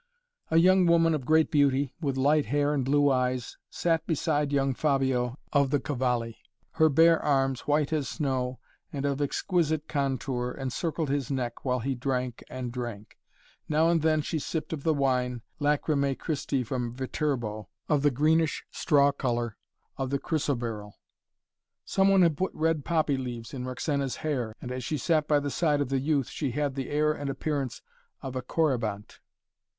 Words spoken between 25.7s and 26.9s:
of the youth, she had the